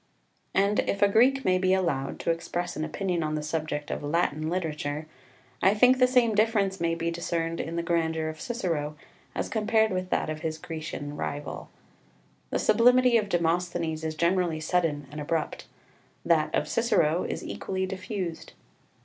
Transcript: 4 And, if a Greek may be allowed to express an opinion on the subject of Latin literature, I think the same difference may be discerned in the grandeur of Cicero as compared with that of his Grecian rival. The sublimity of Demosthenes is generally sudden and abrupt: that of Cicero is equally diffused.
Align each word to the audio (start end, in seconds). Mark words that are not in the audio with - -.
4 0.55 0.61
And, 0.63 0.79
if 0.89 1.03
a 1.03 1.07
Greek 1.07 1.45
may 1.45 1.59
be 1.59 1.75
allowed 1.75 2.19
to 2.21 2.31
express 2.31 2.75
an 2.75 2.83
opinion 2.83 3.21
on 3.21 3.35
the 3.35 3.43
subject 3.43 3.91
of 3.91 4.01
Latin 4.01 4.49
literature, 4.49 5.05
I 5.61 5.75
think 5.75 5.99
the 5.99 6.07
same 6.07 6.33
difference 6.33 6.79
may 6.81 6.95
be 6.95 7.11
discerned 7.11 7.61
in 7.61 7.75
the 7.75 7.83
grandeur 7.83 8.27
of 8.27 8.41
Cicero 8.41 8.95
as 9.35 9.47
compared 9.47 9.91
with 9.91 10.09
that 10.09 10.27
of 10.27 10.39
his 10.39 10.57
Grecian 10.57 11.15
rival. 11.17 11.69
The 12.49 12.57
sublimity 12.57 13.15
of 13.17 13.29
Demosthenes 13.29 14.03
is 14.03 14.15
generally 14.15 14.59
sudden 14.59 15.05
and 15.11 15.21
abrupt: 15.21 15.67
that 16.25 16.55
of 16.55 16.67
Cicero 16.67 17.23
is 17.23 17.43
equally 17.45 17.85
diffused. 17.85 18.53